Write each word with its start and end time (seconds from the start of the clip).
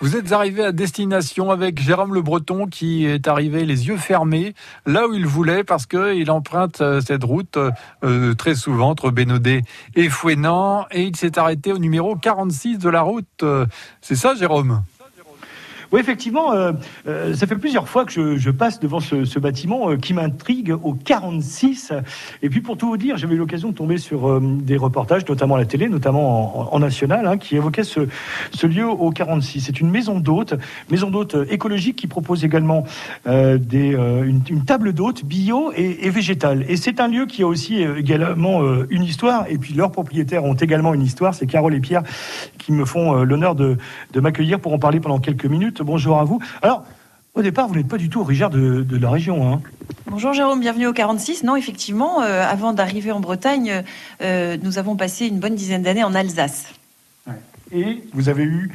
Vous 0.00 0.16
êtes 0.16 0.32
arrivé 0.32 0.64
à 0.64 0.72
destination 0.72 1.52
avec 1.52 1.80
Jérôme 1.80 2.12
Le 2.12 2.22
Breton 2.22 2.66
qui 2.66 3.06
est 3.06 3.28
arrivé 3.28 3.64
les 3.64 3.86
yeux 3.86 3.96
fermés 3.96 4.54
là 4.84 5.06
où 5.06 5.14
il 5.14 5.24
voulait 5.24 5.62
parce 5.62 5.86
qu'il 5.86 6.28
emprunte 6.28 6.80
euh, 6.80 7.00
cette 7.00 7.22
route 7.22 7.56
euh, 8.02 8.34
très 8.34 8.56
souvent 8.56 8.90
entre 8.90 9.12
Bénodet 9.12 9.62
et 9.94 10.08
Fouenan 10.08 10.86
et 10.90 11.04
il 11.04 11.14
s'est 11.14 11.38
arrêté 11.38 11.72
au 11.72 11.78
numéro 11.78 12.16
46 12.16 12.78
de 12.78 12.88
la 12.88 13.02
route. 13.02 13.44
C'est 14.00 14.16
ça 14.16 14.34
Jérôme? 14.34 14.82
Oui, 15.92 16.00
effectivement, 16.00 16.54
euh, 16.54 16.72
euh, 17.06 17.34
ça 17.34 17.46
fait 17.46 17.56
plusieurs 17.56 17.86
fois 17.86 18.06
que 18.06 18.12
je, 18.12 18.38
je 18.38 18.50
passe 18.50 18.80
devant 18.80 19.00
ce, 19.00 19.26
ce 19.26 19.38
bâtiment 19.38 19.90
euh, 19.90 19.96
qui 19.98 20.14
m'intrigue 20.14 20.74
au 20.82 20.94
46. 20.94 21.92
Et 22.40 22.48
puis 22.48 22.62
pour 22.62 22.78
tout 22.78 22.88
vous 22.88 22.96
dire, 22.96 23.18
j'avais 23.18 23.34
eu 23.34 23.38
l'occasion 23.38 23.68
de 23.68 23.74
tomber 23.74 23.98
sur 23.98 24.40
des 24.40 24.78
reportages, 24.78 25.28
notamment 25.28 25.56
à 25.56 25.58
la 25.58 25.66
télé, 25.66 25.90
notamment 25.90 26.70
en, 26.72 26.74
en 26.74 26.78
national, 26.78 27.26
hein, 27.26 27.36
qui 27.36 27.56
évoquaient 27.56 27.84
ce, 27.84 28.08
ce, 28.54 28.66
lieu 28.66 28.88
au 28.88 29.10
46. 29.10 29.60
C'est 29.60 29.80
une 29.80 29.90
maison 29.90 30.18
d'hôtes, 30.18 30.54
maison 30.90 31.10
d'hôtes 31.10 31.36
écologique 31.50 31.96
qui 31.96 32.06
propose 32.06 32.42
également 32.44 32.84
des, 33.26 33.90
une, 33.90 34.40
une, 34.48 34.64
table 34.64 34.94
d'hôtes 34.94 35.24
bio 35.24 35.72
et, 35.76 36.06
et 36.06 36.10
végétale. 36.10 36.64
Et 36.68 36.76
c'est 36.76 37.00
un 37.00 37.08
lieu 37.08 37.26
qui 37.26 37.42
a 37.42 37.46
aussi 37.46 37.82
également 37.82 38.62
une 38.88 39.02
histoire. 39.02 39.44
Et 39.50 39.58
puis 39.58 39.74
leurs 39.74 39.90
propriétaires 39.90 40.44
ont 40.44 40.54
également 40.54 40.94
une 40.94 41.02
histoire. 41.02 41.34
C'est 41.34 41.46
Carole 41.46 41.74
et 41.74 41.80
Pierre 41.80 42.02
qui 42.58 42.72
me 42.72 42.84
font 42.84 43.24
l'honneur 43.24 43.54
de, 43.54 43.76
de 44.12 44.20
m'accueillir 44.20 44.60
pour 44.60 44.72
en 44.72 44.78
parler 44.78 45.00
pendant 45.00 45.18
quelques 45.18 45.46
minutes 45.46 45.81
bonjour 45.84 46.18
à 46.18 46.24
vous. 46.24 46.40
Alors, 46.62 46.84
au 47.34 47.42
départ, 47.42 47.68
vous 47.68 47.74
n'êtes 47.74 47.88
pas 47.88 47.96
du 47.96 48.08
tout 48.08 48.20
originaire 48.20 48.50
de, 48.50 48.82
de 48.82 48.96
la 48.98 49.10
région. 49.10 49.50
Hein. 49.50 49.62
Bonjour 50.06 50.34
Jérôme, 50.34 50.60
bienvenue 50.60 50.86
au 50.86 50.92
46. 50.92 51.44
Non, 51.44 51.56
effectivement, 51.56 52.22
euh, 52.22 52.42
avant 52.42 52.74
d'arriver 52.74 53.12
en 53.12 53.20
Bretagne, 53.20 53.82
euh, 54.20 54.58
nous 54.62 54.78
avons 54.78 54.96
passé 54.96 55.26
une 55.26 55.38
bonne 55.38 55.54
dizaine 55.54 55.82
d'années 55.82 56.04
en 56.04 56.14
Alsace. 56.14 56.66
Ouais. 57.26 57.40
Et 57.72 58.04
vous 58.12 58.28
avez 58.28 58.44
eu 58.44 58.70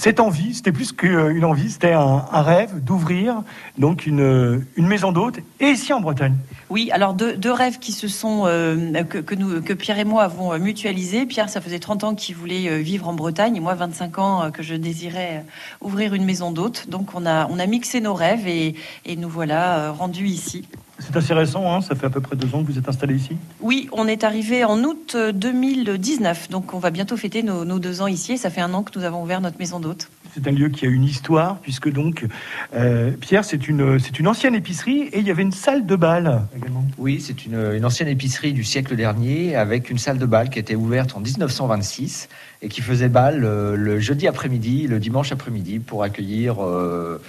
cette 0.00 0.18
envie, 0.18 0.54
c'était 0.54 0.72
plus 0.72 0.92
qu'une 0.92 1.44
envie, 1.44 1.68
c'était 1.68 1.92
un, 1.92 2.22
rêve 2.32 2.82
d'ouvrir 2.82 3.42
donc 3.76 4.06
une, 4.06 4.64
une 4.76 4.86
maison 4.86 5.12
d'hôte, 5.12 5.40
et 5.60 5.66
ici 5.66 5.92
en 5.92 6.00
Bretagne. 6.00 6.36
Oui, 6.70 6.88
alors 6.90 7.12
deux, 7.12 7.52
rêves 7.52 7.78
qui 7.78 7.92
se 7.92 8.08
sont 8.08 8.44
euh, 8.46 9.02
que, 9.02 9.18
que, 9.18 9.72
Pierre 9.74 9.98
et 9.98 10.04
moi 10.04 10.22
avons 10.22 10.58
mutualisé. 10.58 11.26
Pierre, 11.26 11.50
ça 11.50 11.60
faisait 11.60 11.80
30 11.80 12.04
ans 12.04 12.14
qu'il 12.14 12.34
voulait 12.34 12.70
euh, 12.70 12.78
vivre 12.78 13.08
en 13.08 13.12
Bretagne, 13.12 13.56
et 13.56 13.60
moi 13.60 13.74
25 13.74 14.18
ans 14.18 14.42
euh, 14.42 14.50
que 14.50 14.62
je 14.62 14.74
désirais 14.74 15.44
ouvrir 15.82 16.14
une 16.14 16.24
maison 16.24 16.50
d'hôte. 16.50 16.88
Donc 16.88 17.10
on 17.14 17.26
a 17.26 17.46
on 17.50 17.58
a 17.58 17.66
mixé 17.66 18.00
nos 18.00 18.14
rêves 18.14 18.48
et, 18.48 18.76
et 19.04 19.16
nous 19.16 19.28
voilà 19.28 19.90
rendus 19.90 20.28
ici. 20.28 20.64
C'est 21.00 21.16
assez 21.16 21.34
récent, 21.34 21.74
hein 21.74 21.80
ça 21.80 21.94
fait 21.94 22.06
à 22.06 22.10
peu 22.10 22.20
près 22.20 22.36
deux 22.36 22.54
ans 22.54 22.62
que 22.62 22.70
vous 22.70 22.78
êtes 22.78 22.88
installé 22.88 23.14
ici 23.14 23.36
Oui, 23.60 23.88
on 23.92 24.06
est 24.06 24.22
arrivé 24.22 24.64
en 24.64 24.82
août 24.84 25.16
2019, 25.16 26.50
donc 26.50 26.74
on 26.74 26.78
va 26.78 26.90
bientôt 26.90 27.16
fêter 27.16 27.42
nos, 27.42 27.64
nos, 27.64 27.78
deux 27.78 28.02
ans 28.02 28.06
ici, 28.06 28.32
et 28.32 28.36
ça 28.36 28.50
fait 28.50 28.60
un 28.60 28.72
an 28.74 28.82
que 28.82 28.96
nous 28.98 29.04
avons 29.04 29.22
ouvert 29.22 29.40
notre 29.40 29.58
maison 29.58 29.80
d'hôte. 29.80 30.10
C'est 30.34 30.46
un 30.46 30.52
lieu 30.52 30.68
qui 30.68 30.86
a 30.86 30.88
une 30.88 31.02
histoire, 31.02 31.58
puisque 31.58 31.90
donc, 31.90 32.26
euh, 32.74 33.10
Pierre, 33.12 33.44
c'est 33.44 33.66
une, 33.66 33.98
c'est 33.98 34.20
une 34.20 34.28
ancienne 34.28 34.54
épicerie, 34.54 35.08
et 35.12 35.18
il 35.18 35.26
y 35.26 35.30
avait 35.30 35.42
une 35.42 35.52
salle 35.52 35.86
de 35.86 35.96
bal 35.96 36.42
également. 36.56 36.84
Oui, 36.98 37.20
c'est 37.20 37.46
une, 37.46 37.72
une 37.74 37.84
ancienne 37.84 38.08
épicerie 38.08 38.52
du 38.52 38.62
siècle 38.62 38.94
dernier, 38.94 39.56
avec 39.56 39.90
une 39.90 39.98
salle 39.98 40.18
de 40.18 40.26
bal 40.26 40.50
qui 40.50 40.58
était 40.58 40.76
ouverte 40.76 41.16
en 41.16 41.20
1926, 41.20 42.28
et 42.62 42.68
qui 42.68 42.82
faisait 42.82 43.08
bal 43.08 43.40
le, 43.40 43.74
le 43.74 43.98
jeudi 43.98 44.28
après-midi, 44.28 44.86
le 44.86 45.00
dimanche 45.00 45.32
après-midi, 45.32 45.78
pour 45.80 46.04
accueillir 46.04 46.64
euh, 46.64 47.20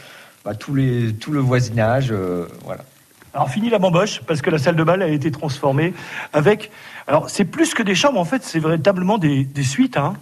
bah, 0.45 0.55
tous 0.55 0.75
les, 0.75 1.13
tout 1.13 1.31
le 1.31 1.39
voisinage, 1.39 2.09
euh, 2.11 2.45
voilà. 2.65 2.83
Alors 3.33 3.49
fini 3.49 3.69
la 3.69 3.79
bamboche 3.79 4.21
parce 4.27 4.41
que 4.41 4.49
la 4.49 4.57
salle 4.57 4.75
de 4.75 4.83
bal 4.83 5.01
a 5.01 5.07
été 5.07 5.31
transformée 5.31 5.93
avec. 6.33 6.71
Alors 7.07 7.29
c'est 7.29 7.45
plus 7.45 7.73
que 7.73 7.83
des 7.83 7.95
chambres 7.95 8.19
en 8.19 8.25
fait, 8.25 8.43
c'est 8.43 8.59
véritablement 8.59 9.17
des, 9.17 9.43
des 9.43 9.63
suites. 9.63 9.97
Hein. 9.97 10.15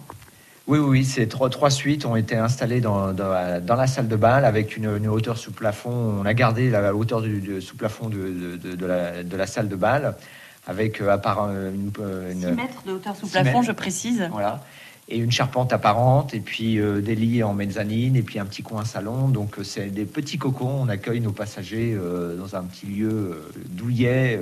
Oui, 0.66 0.78
oui, 0.78 1.04
ces 1.04 1.26
trois, 1.26 1.50
trois 1.50 1.70
suites 1.70 2.06
ont 2.06 2.14
été 2.14 2.36
installées 2.36 2.80
dans, 2.80 3.12
dans, 3.12 3.28
la, 3.28 3.58
dans, 3.58 3.74
la, 3.74 3.88
salle 3.88 4.06
de 4.06 4.14
bal 4.14 4.44
avec 4.44 4.76
une, 4.76 4.96
une, 4.96 5.08
hauteur 5.08 5.36
sous 5.36 5.50
plafond. 5.50 6.20
On 6.20 6.24
a 6.24 6.34
gardé 6.34 6.70
la 6.70 6.94
hauteur 6.94 7.22
du, 7.22 7.40
du 7.40 7.60
sous 7.60 7.76
plafond 7.76 8.08
de, 8.08 8.56
de, 8.56 8.76
de, 8.76 8.86
la, 8.86 9.24
de 9.24 9.36
la 9.36 9.46
salle 9.48 9.68
de 9.68 9.74
bal 9.74 10.14
avec 10.68 11.00
à 11.00 11.18
part 11.18 11.50
une, 11.50 11.90
une 12.30 12.40
6 12.40 12.46
mètres 12.52 12.82
de 12.86 12.92
hauteur 12.92 13.16
sous 13.16 13.26
plafond, 13.26 13.58
mètres, 13.58 13.62
je 13.66 13.72
précise. 13.72 14.28
Voilà 14.30 14.60
et 15.10 15.18
une 15.18 15.32
charpente 15.32 15.72
apparente, 15.72 16.34
et 16.34 16.40
puis 16.40 16.78
euh, 16.78 17.00
des 17.00 17.14
lits 17.14 17.42
en 17.42 17.52
mezzanine, 17.52 18.16
et 18.16 18.22
puis 18.22 18.38
un 18.38 18.44
petit 18.44 18.62
coin 18.62 18.84
salon. 18.84 19.28
Donc 19.28 19.58
euh, 19.58 19.64
c'est 19.64 19.86
des 19.86 20.04
petits 20.04 20.38
cocons. 20.38 20.78
On 20.82 20.88
accueille 20.88 21.20
nos 21.20 21.32
passagers 21.32 21.94
euh, 21.94 22.36
dans 22.36 22.54
un 22.56 22.62
petit 22.62 22.86
lieu 22.86 23.42
douillet. 23.70 24.40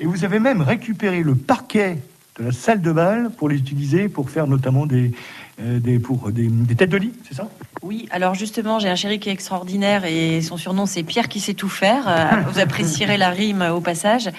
Et 0.00 0.06
vous 0.06 0.24
avez 0.24 0.38
même 0.38 0.62
récupéré 0.62 1.22
le 1.22 1.34
parquet 1.34 1.98
de 2.38 2.44
la 2.44 2.52
salle 2.52 2.80
de 2.80 2.92
bal 2.92 3.30
pour 3.36 3.48
l'utiliser 3.48 4.08
pour 4.08 4.30
faire 4.30 4.46
notamment 4.46 4.86
des, 4.86 5.10
des, 5.58 5.98
pour 5.98 6.30
des, 6.30 6.48
des, 6.48 6.74
têtes 6.74 6.90
de 6.90 6.96
lit, 6.96 7.12
c'est 7.28 7.34
ça? 7.34 7.48
Oui, 7.82 8.08
alors 8.10 8.34
justement, 8.34 8.80
j'ai 8.80 8.88
un 8.88 8.96
chéri 8.96 9.20
qui 9.20 9.28
est 9.28 9.32
extraordinaire 9.32 10.04
et 10.04 10.42
son 10.42 10.56
surnom 10.56 10.84
c'est 10.86 11.04
Pierre 11.04 11.28
qui 11.28 11.38
sait 11.38 11.54
tout 11.54 11.68
faire. 11.68 12.08
Euh, 12.08 12.40
vous 12.48 12.58
apprécierez 12.58 13.16
la 13.16 13.30
rime 13.30 13.62
au 13.62 13.80
passage. 13.80 14.30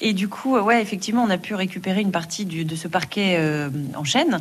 Et 0.00 0.12
du 0.12 0.28
coup, 0.28 0.58
ouais, 0.58 0.80
effectivement, 0.80 1.22
on 1.22 1.30
a 1.30 1.36
pu 1.36 1.54
récupérer 1.54 2.00
une 2.00 2.10
partie 2.10 2.46
du, 2.46 2.64
de 2.64 2.74
ce 2.74 2.88
parquet 2.88 3.36
euh, 3.38 3.68
en 3.94 4.04
chaîne, 4.04 4.40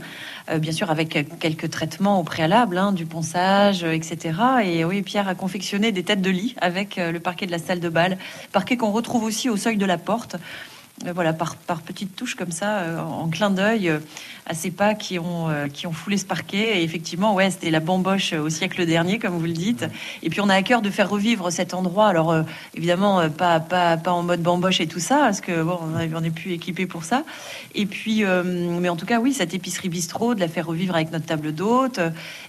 euh, 0.50 0.58
bien 0.58 0.72
sûr 0.72 0.90
avec 0.90 1.28
quelques 1.40 1.70
traitements 1.70 2.20
au 2.20 2.24
préalable, 2.24 2.78
hein, 2.78 2.94
du 2.94 3.06
ponçage, 3.06 3.84
etc. 3.84 4.40
Et 4.64 4.86
oui, 4.86 5.02
Pierre 5.02 5.28
a 5.28 5.36
confectionné 5.36 5.92
des 5.92 6.04
têtes 6.04 6.22
de 6.22 6.30
lit 6.30 6.56
avec 6.62 6.96
le 6.98 7.20
parquet 7.20 7.46
de 7.46 7.52
la 7.52 7.60
salle 7.60 7.80
de 7.80 7.90
bal, 7.90 8.18
parquet 8.52 8.78
qu'on 8.78 8.92
retrouve 8.92 9.24
aussi 9.24 9.50
au 9.50 9.58
seuil 9.58 9.78
de 9.78 9.86
la 9.86 9.98
porte 9.98 10.38
voilà, 11.14 11.34
par, 11.34 11.56
par 11.56 11.82
petites 11.82 12.16
touches 12.16 12.36
comme 12.36 12.52
ça, 12.52 12.80
euh, 12.80 13.00
en 13.00 13.28
clin 13.28 13.50
d'œil 13.50 13.90
euh, 13.90 14.00
à 14.46 14.54
ces 14.54 14.72
pas 14.72 14.94
qui 14.94 15.20
ont, 15.20 15.50
euh, 15.50 15.68
qui 15.68 15.88
ont 15.88 15.92
foulé 15.92 16.18
ce 16.18 16.26
parquet. 16.26 16.80
Et 16.80 16.84
effectivement, 16.84 17.34
ouais, 17.34 17.50
c'était 17.52 17.72
la 17.72 17.80
bamboche 17.80 18.34
au 18.34 18.50
siècle 18.50 18.86
dernier, 18.86 19.20
comme 19.20 19.38
vous 19.38 19.46
le 19.46 19.54
dites. 19.54 19.86
Et 20.24 20.30
puis 20.30 20.40
on 20.42 20.50
a 20.50 20.56
à 20.56 20.62
cœur 20.62 20.82
de 20.82 20.90
faire 20.90 21.10
revivre 21.10 21.52
cet 21.52 21.74
endroit. 21.74 22.08
Alors 22.08 22.32
euh, 22.32 22.44
évidemment, 22.76 23.30
pas, 23.30 23.60
pas, 23.60 23.98
pas 23.98 24.12
en 24.12 24.24
mode 24.24 24.42
bamboche 24.42 24.82
et 24.82 24.88
tout 24.88 25.00
ça, 25.00 25.18
parce 25.18 25.42
que 25.42 25.64
bon, 25.64 25.80
on 25.82 26.22
n'est 26.22 26.32
plus 26.32 26.54
équipé 26.54 26.86
pour 26.86 27.04
ça. 27.04 27.24
Et 27.74 27.86
puis, 27.86 28.24
euh, 28.24 28.44
mais 28.44 28.90
en 28.90 28.96
tout 28.96 29.06
cas, 29.06 29.20
oui, 29.20 29.34
cette 29.34 29.54
épicerie 29.54 29.90
bistrot, 29.90 30.36
de 30.36 30.40
la 30.40 30.48
faire 30.48 30.68
revivre 30.68 30.96
avec 30.96 31.12
notre 31.12 31.26
table 31.26 31.54
d'hôte, 31.54 32.00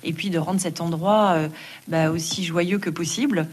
et 0.04 0.12
puis 0.12 0.30
de 0.30 0.38
rendre 0.38 0.60
cet 0.60 0.80
endroit 0.80 1.36
bah, 1.88 2.10
aussi 2.10 2.44
joyeux 2.44 2.78
que 2.78 2.90
possible. 2.90 3.48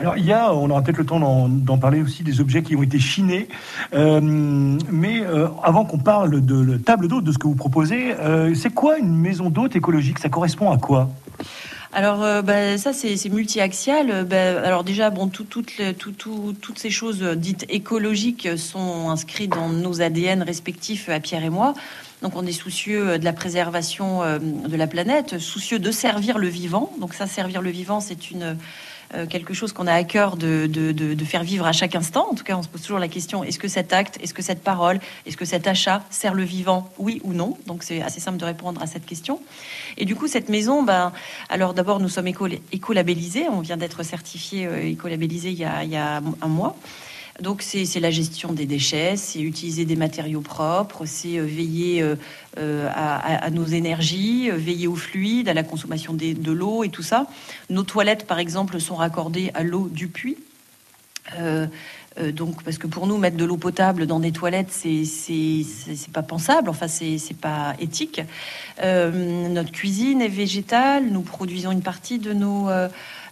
Alors 0.00 0.18
il 0.18 0.26
y 0.26 0.32
a, 0.32 0.52
on 0.52 0.68
aura 0.68 0.82
peut-être 0.82 0.98
le 0.98 1.06
temps 1.06 1.48
d'en 1.48 1.78
parler 1.78 2.02
aussi, 2.02 2.22
des 2.22 2.40
objets 2.40 2.62
qui 2.62 2.76
ont 2.76 2.82
été 2.82 2.98
chinés. 2.98 3.48
Euh, 3.94 4.20
mais 4.22 5.22
euh, 5.22 5.48
avant 5.62 5.84
qu'on 5.84 5.98
parle 5.98 6.44
de 6.44 6.72
la 6.72 6.78
table 6.78 7.08
d'hôte, 7.08 7.24
de 7.24 7.32
ce 7.32 7.38
que 7.38 7.46
vous 7.46 7.54
proposez, 7.54 8.12
euh, 8.12 8.54
c'est 8.54 8.74
quoi 8.74 8.98
une 8.98 9.16
maison 9.16 9.48
d'hôte 9.48 9.74
écologique? 9.74 10.18
Ça 10.18 10.28
correspond 10.28 10.70
à 10.70 10.76
quoi? 10.76 11.08
Alors 11.92 12.42
bah, 12.42 12.76
ça 12.76 12.92
c'est 12.92 13.30
multi-axial. 13.30 14.26
Bah, 14.28 14.60
alors 14.62 14.84
déjà 14.84 15.08
bon 15.08 15.28
tout, 15.28 15.44
toutes, 15.44 15.70
ces 16.78 16.90
choses 16.90 17.22
dites 17.22 17.64
écologiques 17.70 18.48
sont 18.58 19.08
inscrites 19.08 19.52
dans 19.52 19.70
nos 19.70 20.02
ADN 20.02 20.42
respectifs 20.42 21.08
à 21.08 21.20
Pierre 21.20 21.42
et 21.42 21.48
moi. 21.48 21.72
Donc 22.20 22.36
on 22.36 22.44
est 22.44 22.52
soucieux 22.52 23.18
de 23.18 23.24
la 23.24 23.32
préservation 23.32 24.20
de 24.40 24.76
la 24.76 24.86
planète, 24.86 25.38
soucieux 25.38 25.78
de 25.78 25.90
servir 25.90 26.36
le 26.36 26.48
vivant. 26.48 26.92
Donc 27.00 27.14
ça 27.14 27.26
servir 27.26 27.62
le 27.62 27.70
vivant 27.70 28.00
c'est 28.00 28.30
une 28.30 28.58
quelque 29.28 29.54
chose 29.54 29.72
qu'on 29.72 29.86
a 29.86 29.94
à 29.94 30.04
cœur 30.04 30.36
de, 30.36 30.66
de, 30.66 30.92
de, 30.92 31.24
faire 31.24 31.42
vivre 31.42 31.66
à 31.66 31.72
chaque 31.72 31.94
instant. 31.94 32.28
En 32.30 32.34
tout 32.34 32.44
cas, 32.44 32.56
on 32.56 32.62
se 32.62 32.68
pose 32.68 32.82
toujours 32.82 32.98
la 32.98 33.08
question 33.08 33.44
est-ce 33.44 33.58
que 33.58 33.68
cet 33.68 33.92
acte, 33.92 34.18
est-ce 34.22 34.34
que 34.34 34.42
cette 34.42 34.62
parole, 34.62 34.98
est-ce 35.26 35.36
que 35.36 35.44
cet 35.44 35.66
achat 35.66 36.02
sert 36.10 36.34
le 36.34 36.42
vivant, 36.42 36.90
oui 36.98 37.20
ou 37.24 37.32
non? 37.32 37.56
Donc 37.66 37.82
c'est 37.82 38.02
assez 38.02 38.20
simple 38.20 38.38
de 38.38 38.44
répondre 38.44 38.82
à 38.82 38.86
cette 38.86 39.06
question. 39.06 39.40
Et 39.96 40.04
du 40.04 40.14
coup, 40.16 40.26
cette 40.26 40.48
maison, 40.48 40.82
ben, 40.82 41.12
alors 41.48 41.74
d'abord, 41.74 42.00
nous 42.00 42.08
sommes 42.08 42.26
éco-labellisés. 42.26 43.48
On 43.48 43.60
vient 43.60 43.76
d'être 43.76 44.02
certifié 44.02 44.66
euh, 44.66 44.88
éco-labellisé 44.88 45.50
il 45.50 45.58
y 45.58 45.64
a 45.64 46.22
un 46.42 46.48
mois. 46.48 46.76
Donc 47.40 47.62
c'est 47.62 48.00
la 48.00 48.10
gestion 48.10 48.52
des 48.52 48.64
déchets, 48.64 49.16
c'est 49.16 49.40
utiliser 49.40 49.84
des 49.84 49.96
matériaux 49.96 50.40
propres, 50.40 51.04
c'est 51.04 51.38
euh, 51.38 51.44
veiller 51.44 52.02
euh, 52.02 52.16
euh, 52.58 52.88
à, 52.94 53.50
nos 53.50 53.66
énergies, 53.66 54.50
veiller 54.50 54.86
aux 54.86 54.96
fluides, 54.96 55.48
à 55.48 55.54
la 55.54 55.62
consommation 55.62 56.14
des, 56.14 56.32
de 56.32 56.52
l'eau 56.52 56.82
et 56.82 56.88
tout 56.88 57.02
ça. 57.02 57.26
Nos 57.68 57.82
toilettes, 57.82 58.26
par 58.26 58.38
exemple, 58.38 58.80
sont 58.80 58.94
raccordées 58.94 59.50
à 59.54 59.62
l'eau 59.62 59.88
du 59.88 60.08
puits. 60.08 60.38
Donc, 62.32 62.62
parce 62.62 62.78
que 62.78 62.86
pour 62.86 63.06
nous, 63.06 63.18
mettre 63.18 63.36
de 63.36 63.44
l'eau 63.44 63.58
potable 63.58 64.06
dans 64.06 64.20
des 64.20 64.32
toilettes, 64.32 64.70
c'est 64.70 65.04
pas 66.14 66.22
pensable. 66.22 66.70
Enfin, 66.70 66.88
c'est 66.88 67.36
pas 67.38 67.74
éthique. 67.78 68.22
Notre 68.82 69.70
cuisine 69.70 70.22
est 70.22 70.28
végétale. 70.28 71.10
Nous 71.10 71.20
produisons 71.20 71.72
une 71.72 71.82
partie 71.82 72.18
de 72.18 72.32
nos 72.32 72.70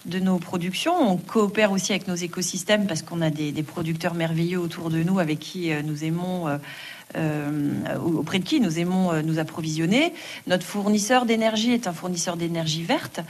de 0.04 0.18
nos 0.18 0.38
productions. 0.38 0.94
On 0.96 1.16
coopère 1.16 1.72
aussi 1.72 1.92
avec 1.92 2.08
nos 2.08 2.14
écosystèmes 2.14 2.86
parce 2.86 3.02
qu'on 3.02 3.20
a 3.20 3.30
des, 3.30 3.52
producteurs 3.62 4.14
merveilleux 4.14 4.58
autour 4.58 4.90
de 4.90 5.02
nous 5.02 5.18
avec 5.18 5.38
qui 5.38 5.72
euh, 5.72 5.82
nous 5.82 6.04
aimons, 6.04 6.48
euh, 6.48 6.58
euh, 7.16 7.98
auprès 7.98 8.38
de 8.38 8.44
qui 8.44 8.60
nous 8.60 8.78
aimons 8.78 9.22
nous 9.22 9.38
approvisionner. 9.38 10.12
Notre 10.46 10.64
fournisseur 10.64 11.24
d'énergie 11.26 11.72
est 11.72 11.86
un 11.86 11.92
fournisseur 11.92 12.36
d'énergie 12.36 12.82
verte. 12.82 13.20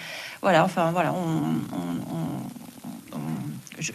Voilà, 0.43 0.65
enfin 0.65 0.91
voilà, 0.91 1.15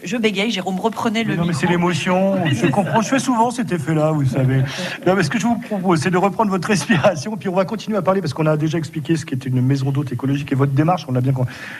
je, 0.04 0.16
bégaye, 0.16 0.50
Jérôme, 0.50 0.78
reprenez 0.78 1.24
le 1.24 1.34
Non, 1.36 1.44
mais 1.44 1.52
c'est 1.52 1.66
l'émotion. 1.66 2.44
Je 2.52 2.66
comprends. 2.66 3.00
Je 3.00 3.08
fais 3.08 3.18
souvent 3.18 3.50
cet 3.50 3.72
effet-là, 3.72 4.12
vous 4.12 4.24
savez. 4.24 4.62
Non, 5.06 5.14
mais 5.16 5.22
ce 5.22 5.30
que 5.30 5.38
je 5.38 5.46
vous 5.46 5.58
propose, 5.58 6.00
c'est 6.00 6.10
de 6.10 6.16
reprendre 6.16 6.50
votre 6.50 6.68
respiration. 6.68 7.36
Puis 7.36 7.48
on 7.48 7.54
va 7.54 7.64
continuer 7.64 7.96
à 7.96 8.02
parler 8.02 8.20
parce 8.20 8.34
qu'on 8.34 8.46
a 8.46 8.56
déjà 8.56 8.78
expliqué 8.78 9.16
ce 9.16 9.24
qu'est 9.24 9.44
une 9.46 9.60
maison 9.60 9.90
d'hôte 9.90 10.12
écologique 10.12 10.52
et 10.52 10.54
votre 10.54 10.72
démarche, 10.72 11.06
on 11.08 11.12
l'a 11.12 11.20
bien 11.20 11.32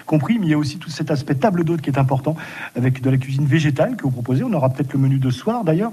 compris. 0.07 0.39
Mais 0.39 0.47
il 0.47 0.51
y 0.51 0.55
a 0.55 0.59
aussi 0.59 0.79
tout 0.79 0.91
cet 0.91 1.11
aspect 1.11 1.35
table 1.35 1.65
d'hôte 1.65 1.83
qui 1.83 1.91
est 1.91 1.99
important 1.99 2.37
avec 2.77 3.03
de 3.03 3.11
la 3.11 3.17
cuisine 3.17 3.47
végétale 3.47 3.97
que 3.97 4.03
vous 4.03 4.11
proposez. 4.11 4.43
On 4.45 4.53
aura 4.53 4.71
peut-être 4.71 4.93
le 4.93 4.99
menu 4.99 5.19
de 5.19 5.31
soir 5.31 5.65
d'ailleurs. 5.65 5.91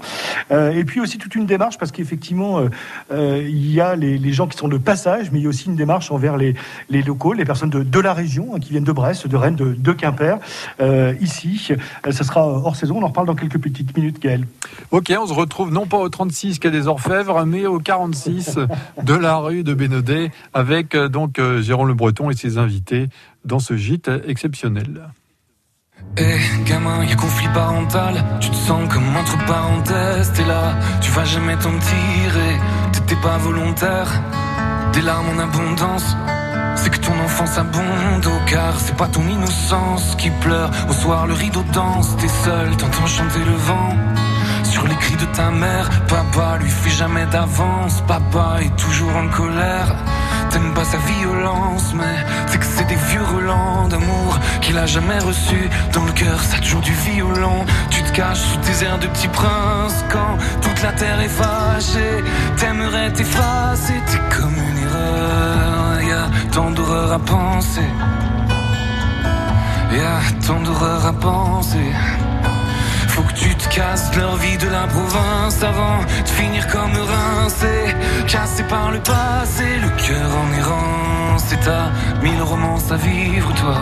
Euh, 0.50 0.72
et 0.72 0.84
puis 0.84 1.00
aussi 1.00 1.18
toute 1.18 1.34
une 1.34 1.46
démarche 1.46 1.78
parce 1.78 1.92
qu'effectivement, 1.92 2.58
euh, 2.58 2.68
euh, 3.12 3.46
il 3.46 3.72
y 3.72 3.80
a 3.80 3.94
les, 3.96 4.32
gens 4.32 4.46
qui 4.46 4.58
sont 4.58 4.68
de 4.68 4.78
passage, 4.78 5.30
mais 5.32 5.38
il 5.38 5.42
y 5.42 5.46
a 5.46 5.48
aussi 5.48 5.66
une 5.66 5.76
démarche 5.76 6.10
envers 6.10 6.36
les, 6.36 6.54
locaux, 6.90 7.32
les 7.32 7.44
personnes 7.44 7.70
de, 7.70 8.00
la 8.00 8.12
région 8.12 8.54
hein, 8.54 8.60
qui 8.60 8.70
viennent 8.70 8.84
de 8.84 8.92
Brest, 8.92 9.26
de 9.26 9.36
Rennes, 9.36 9.56
de, 9.56 9.74
de 9.74 9.92
Quimper, 9.92 10.38
ici. 11.20 11.72
Euh, 12.08 12.12
ça 12.12 12.24
sera 12.24 12.46
hors 12.46 12.76
saison. 12.76 12.96
On 12.98 13.02
en 13.02 13.08
reparle 13.08 13.26
dans 13.26 13.34
quelques 13.34 13.58
petites 13.58 13.96
minutes, 13.96 14.20
Gaël. 14.20 14.46
Ok, 14.90 15.12
on 15.18 15.26
se 15.26 15.32
retrouve 15.32 15.72
non 15.72 15.86
pas 15.86 15.98
au 15.98 16.08
36 16.08 16.58
quai 16.58 16.70
des 16.70 16.86
Orfèvres, 16.86 17.44
mais 17.44 17.66
au 17.66 17.78
46 17.78 18.58
de 19.02 19.14
la 19.14 19.36
rue 19.36 19.62
de 19.62 19.74
Bénodet, 19.74 20.30
avec 20.54 20.94
euh, 20.94 21.08
donc 21.08 21.38
euh, 21.38 21.60
Jérôme 21.62 21.88
Le 21.88 21.94
Breton 21.94 22.30
et 22.30 22.34
ses 22.34 22.58
invités 22.58 23.08
dans 23.44 23.58
ce 23.58 23.76
gîte 23.76 24.10
exceptionnel. 24.26 25.08
Eh 26.16 26.22
hey, 26.22 26.40
gamin, 26.64 27.04
y 27.04 27.12
a 27.12 27.16
conflit 27.16 27.48
parental, 27.52 28.24
tu 28.40 28.50
te 28.50 28.54
sens 28.54 28.88
comme 28.92 29.16
entre 29.16 29.36
parenthèses, 29.46 30.32
t'es 30.32 30.44
là, 30.44 30.76
tu 31.00 31.10
vas 31.10 31.24
jamais 31.24 31.56
t'en 31.56 31.76
tirer, 31.78 32.56
t'étais 32.92 33.20
pas 33.20 33.36
volontaire, 33.38 34.08
des 34.92 35.02
larmes 35.02 35.26
en 35.36 35.38
abondance, 35.40 36.16
c'est 36.76 36.90
que 36.90 36.98
ton 36.98 37.18
enfance 37.24 37.58
abonde 37.58 38.26
au 38.26 38.50
car 38.50 38.74
c'est 38.78 38.96
pas 38.96 39.08
ton 39.08 39.22
innocence 39.22 40.14
qui 40.16 40.30
pleure. 40.30 40.70
Au 40.88 40.92
soir, 40.92 41.26
le 41.26 41.34
rideau 41.34 41.62
danse, 41.72 42.16
t'es 42.16 42.28
seul, 42.28 42.76
t'entends 42.76 43.06
chanter 43.06 43.44
le 43.44 43.56
vent. 43.56 43.94
Sur 44.64 44.86
les 44.86 44.96
cris 44.96 45.16
de 45.16 45.24
ta 45.36 45.50
mère, 45.50 45.88
papa 46.08 46.58
lui 46.60 46.70
fait 46.70 46.90
jamais 46.90 47.26
d'avance. 47.26 48.02
Papa 48.06 48.58
est 48.60 48.76
toujours 48.76 49.14
en 49.16 49.28
colère. 49.28 49.94
T'aimes 50.50 50.72
pas 50.74 50.84
sa 50.84 50.98
violence, 50.98 51.92
mais 51.94 52.16
c'est 52.46 52.58
que 52.58 52.66
c'est 52.66 52.86
des 52.86 53.00
vieux 53.10 53.22
relents 53.22 53.88
d'amour 53.88 54.38
qu'il 54.60 54.76
a 54.78 54.86
jamais 54.86 55.18
reçu. 55.18 55.68
Dans 55.92 56.04
le 56.04 56.12
cœur, 56.12 56.42
ça 56.42 56.58
toujours 56.58 56.80
du 56.80 56.92
violon. 56.92 57.64
Tu 57.90 58.02
te 58.02 58.12
caches 58.12 58.40
sous 58.40 58.58
tes 58.58 58.84
airs 58.84 58.98
de 58.98 59.06
petit 59.08 59.28
prince 59.28 60.04
quand 60.10 60.36
toute 60.60 60.82
la 60.82 60.92
terre 60.92 61.20
est 61.20 61.28
fâchée. 61.28 62.24
T'aimerais 62.56 63.12
t'effacer, 63.12 64.00
t'es 64.06 64.36
comme 64.36 64.54
tant 66.50 66.70
d'horreur 66.70 67.12
à 67.12 67.18
penser. 67.18 67.88
Y 69.92 70.00
a 70.00 70.46
tant 70.46 70.60
d'horreur 70.60 71.06
à 71.06 71.12
penser. 71.12 71.90
Faut 73.08 73.22
que 73.22 73.34
tu 73.34 73.54
te 73.54 73.68
casses 73.74 74.14
leur 74.16 74.36
vie 74.36 74.58
de 74.58 74.68
la 74.68 74.86
province 74.86 75.62
avant 75.62 76.00
de 76.24 76.28
finir 76.28 76.66
comme 76.68 76.92
rincé, 76.92 77.94
cassé 78.26 78.62
par 78.64 78.90
le 78.90 79.00
passé, 79.00 79.64
le 79.80 79.90
cœur 80.06 80.30
en 80.42 80.48
errance. 80.60 81.44
C'est 81.48 81.60
t'as 81.60 81.90
mille 82.22 82.42
romances 82.42 82.90
à 82.92 82.96
vivre, 82.96 83.52
toi. 83.54 83.78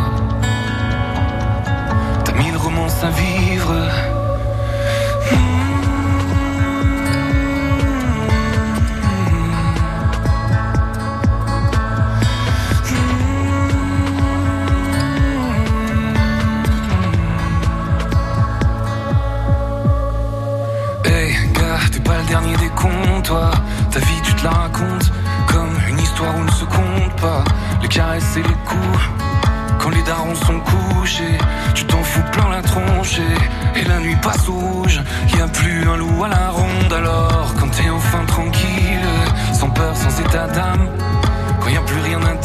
T'as 2.25 2.33
mille 2.33 2.57
romances 2.57 3.03
à 3.03 3.11
vivre. 3.11 3.75
Toi. 23.27 23.51
Ta 23.91 23.99
vie, 23.99 24.23
tu 24.23 24.35
te 24.35 24.45
la 24.45 24.51
racontes 24.51 25.13
comme 25.47 25.77
une 25.89 25.99
histoire 25.99 26.37
où 26.37 26.45
ne 26.45 26.51
se 26.51 26.65
compte 26.65 27.21
pas 27.21 27.43
les 27.83 27.89
caresses 27.89 28.37
et 28.37 28.43
les 28.43 28.59
coups. 28.65 29.03
Quand 29.79 29.91
les 29.91 30.03
darons 30.03 30.35
sont 30.35 30.61
couchés, 30.61 31.39
tu 31.75 31.85
t'en 31.85 32.03
fous 32.03 32.23
plein 32.33 32.49
la 32.51 32.63
tronche 32.63 33.19
et, 33.79 33.85
la 33.85 33.99
nuit 33.99 34.17
passe 34.23 34.49
au 34.49 34.53
rouge. 34.53 35.01
Y 35.37 35.41
a 35.41 35.49
plus 35.49 35.89
un 35.89 35.97
loup 35.97 36.25
à 36.25 36.29
la 36.29 36.51
ronde 36.51 36.93
alors 36.93 37.55
quand 37.59 37.69
t'es 37.71 37.91
enfin 37.91 38.25
tranquille, 38.27 39.09
sans 39.53 39.71
peur, 39.71 39.95
sans 39.97 40.21
état 40.21 40.47
d'âme. 40.49 40.89
Quand 41.61 41.69
y 41.69 41.79
plus 41.87 42.01
rien 42.01 42.21
à 42.23 42.37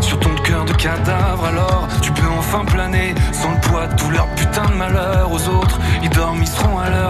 sur 0.00 0.18
ton 0.20 0.34
cœur 0.42 0.64
de 0.64 0.72
cadavre, 0.72 1.44
alors 1.44 1.86
tu 2.00 2.10
peux 2.12 2.28
enfin 2.38 2.64
planer 2.64 3.14
sans 3.32 3.52
le 3.52 3.60
poids 3.60 3.86
de 3.86 3.94
tout 3.96 4.10
leur 4.10 4.26
putain 4.34 4.64
de 4.70 4.74
malheur 4.74 5.30
aux 5.30 5.48
autres. 5.48 5.78
Ils 6.02 6.10
dorment, 6.10 6.42
ils 6.42 6.48
seront 6.48 6.78
à 6.78 6.88
l'heure 6.88 7.07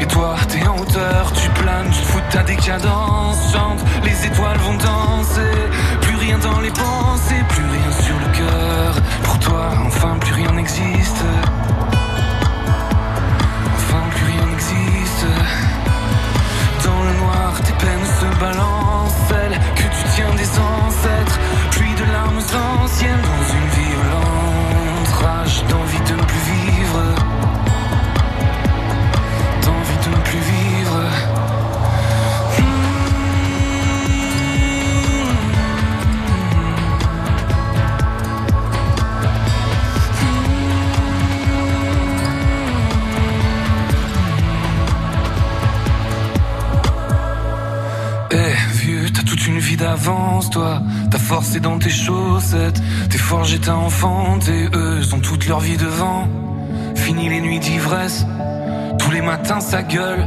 Et 0.00 0.06
toi, 0.06 0.36
t'es 0.48 0.66
en 0.66 0.78
hauteur, 0.78 1.32
tu 1.32 1.48
planes, 1.50 1.90
tu 1.90 2.00
te 2.00 2.06
fous 2.06 2.20
de 2.20 2.32
ta 2.32 2.42
décadence. 2.42 3.52
Chante, 3.52 3.80
les 4.04 4.26
étoiles 4.26 4.58
vont 4.58 4.74
danser. 4.74 5.56
Plus 6.00 6.16
rien 6.16 6.38
dans 6.38 6.60
les 6.60 6.70
pensées, 6.70 7.42
plus 7.48 7.64
rien 7.64 7.92
sur 7.92 8.16
le 8.18 8.28
cœur. 8.38 8.94
Pour 9.24 9.38
toi, 9.38 9.70
enfin, 9.86 10.16
plus 10.20 10.34
rien 10.34 10.52
n'existe. 10.52 11.24
Enfin, 13.76 14.02
plus 14.14 14.26
rien 14.32 14.46
n'existe. 14.46 15.26
Dans 16.84 17.02
le 17.02 17.12
noir, 17.20 17.52
tes 17.64 17.72
peines 17.84 18.08
se 18.20 18.40
balancent, 18.40 19.20
celles 19.28 19.58
que 19.74 19.82
tu 19.82 20.04
tiens 20.14 20.34
des 20.36 20.50
ancêtres. 20.58 21.38
Pluie 21.70 21.94
de 21.94 22.12
larmes 22.12 22.38
anciennes 22.38 23.22
dans 23.22 23.44
une 23.54 23.68
violente 23.84 24.41
Ta 51.52 51.56
force 51.56 51.56
est 51.56 51.60
dans 51.60 51.78
tes 51.78 51.90
chaussettes. 51.90 52.80
T'es 53.10 53.18
forgé, 53.18 53.58
t'as 53.58 53.74
enfanté. 53.74 54.68
Eux 54.74 55.00
ont 55.12 55.20
toute 55.20 55.46
leur 55.46 55.60
vie 55.60 55.76
devant. 55.76 56.26
Fini 56.94 57.28
les 57.28 57.40
nuits 57.40 57.58
d'ivresse. 57.58 58.24
Tous 58.98 59.10
les 59.10 59.20
matins, 59.20 59.60
ça 59.60 59.82
gueule. 59.82 60.26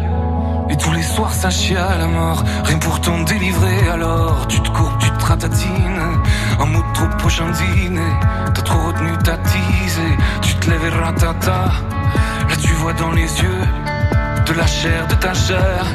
Et 0.69 0.77
tous 0.77 0.91
les 0.91 1.01
soirs, 1.01 1.33
ça 1.33 1.49
chie 1.49 1.75
à 1.75 1.97
la 1.97 2.07
mort. 2.07 2.43
Rien 2.65 2.77
pour 2.79 3.01
t'en 3.01 3.23
délivrer, 3.23 3.89
alors 3.91 4.47
tu 4.47 4.59
te 4.59 4.69
courbes, 4.69 4.99
tu 4.99 5.09
te 5.09 5.25
ratatines. 5.25 6.01
Un 6.59 6.65
mot 6.65 6.83
trop 6.93 7.07
prochain 7.17 7.49
dîner. 7.51 8.13
T'as 8.53 8.61
trop 8.61 8.87
retenu 8.87 9.17
ta 9.23 9.37
tise 9.37 10.01
tu 10.41 10.55
te 10.55 10.69
lèves 10.69 10.85
et 10.85 10.89
ratata. 10.89 11.71
Là, 12.49 12.55
tu 12.61 12.73
vois 12.73 12.93
dans 12.93 13.11
les 13.11 13.21
yeux 13.41 13.65
de 14.45 14.53
la 14.53 14.67
chair, 14.67 15.07
de 15.07 15.15
ta 15.15 15.33
chair 15.33 15.85